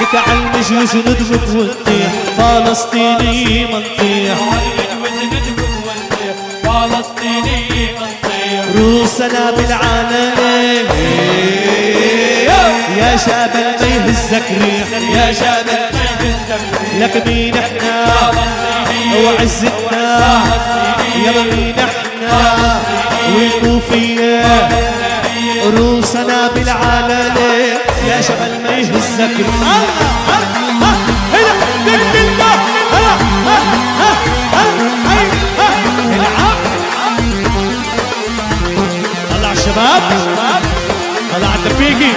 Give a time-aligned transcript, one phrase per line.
[0.00, 4.38] لك عالمج وزندبك ونطيح فلسطيني منطيح
[6.64, 10.86] فلسطيني منطيح روسنا بالعالم
[12.98, 15.66] يا شاب ما يهزك ريح يا شاب
[17.00, 18.06] لك مين إحنا؟
[19.24, 20.42] وعزتنا.
[21.24, 22.80] يا مين إحنا؟
[23.34, 24.68] والكوفية.
[25.78, 27.45] روسنا بالعالم
[28.16, 29.86] يا شبل ما يهزك الله
[39.30, 40.02] طلع الشباب.
[41.32, 42.12] طلع الدبيقي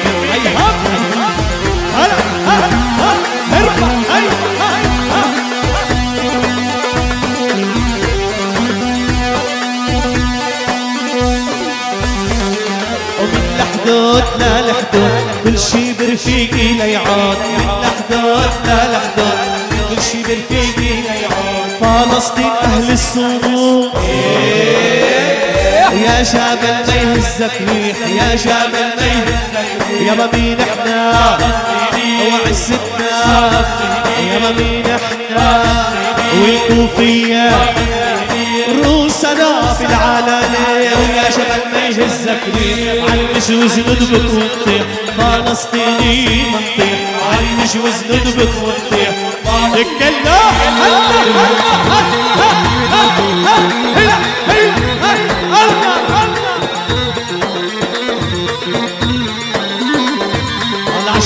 [13.89, 14.61] لحدود لا
[15.43, 18.99] كل شي برفيقي ليعود من لحدود لا
[19.89, 23.91] كل شي برفيقي ليعود فلسطين أهل الصمود
[26.05, 31.37] يا شاب ما يهزك ريح يا شاب ما يهزك يا مين إحنا
[32.31, 33.65] وعزتنا
[34.19, 35.63] يا مين إحنا
[36.41, 37.49] والكوفية.
[38.85, 40.43] روسنا في العلن
[40.75, 42.98] ويا شباب ما يهزك ريح
[43.49, 44.83] علمش وزندبك ونطيح
[45.17, 46.99] فلسطيني منطيح
[47.31, 49.09] علمش وزندبك ونطيح
[49.73, 51.79] اتكلم هلا هلا
[53.95, 54.17] هلا
[55.39, 55.59] هلا
[60.99, 61.19] الله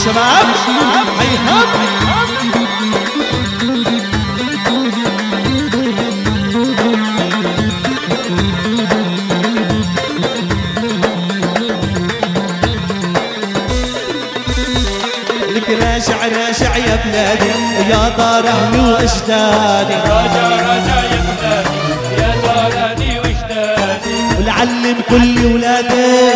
[15.75, 17.51] لك راجع راجع يا بلادي
[17.89, 21.77] يا دار أهلي واجدادي راجع راجع يا بلادي
[22.21, 26.29] يا داراني واجدادي ولعلم كل ولادي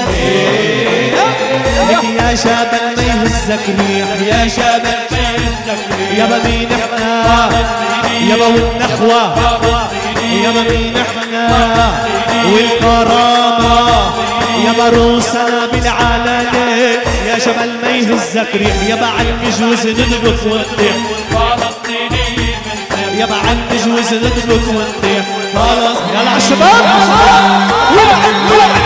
[1.89, 4.84] لك يا شاب ما يهزك ريح يا شاب
[6.17, 7.50] يابا مين إحنا؟
[8.29, 9.35] يابا والنخوة
[10.44, 11.47] يابا مين إحنا؟
[12.45, 14.12] والكرامة.
[14.66, 20.95] يابا روسنا بالعلالة يا شباب ما يهزك ريح يابا عالمجوز ندبك ونطيح
[21.31, 26.85] فلسطيني منطيح يابا عالمجوز ندبك ونطيح خلاص يلا عالشباب
[27.91, 28.76] ولعب ولعب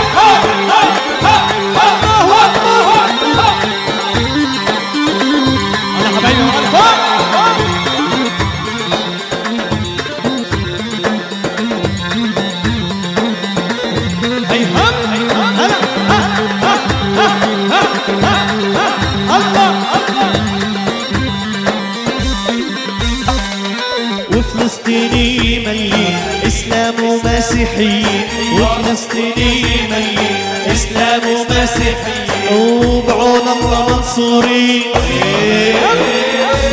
[27.86, 28.30] ومسيحيين
[28.62, 34.82] وفلسطيني مليء إسلام ومسيحيين وبعون الله منصورين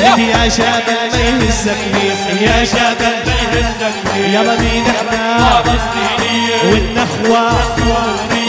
[0.03, 3.39] لك يا شاب ما ريح يا شاب ما
[4.33, 5.63] يا مين إحنا
[6.65, 7.51] والنخوة.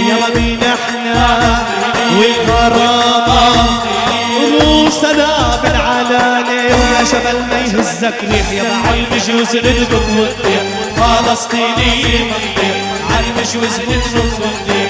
[0.09, 1.63] يا مين إحنا
[2.17, 3.79] والكرامة
[4.61, 10.63] روسنا بالعلانة ويا شبل ما يهزك يا معلمش وزندبك ونطيح
[10.99, 12.75] فلسطيني منطيح
[13.11, 14.88] علمش وزندبك ونطيح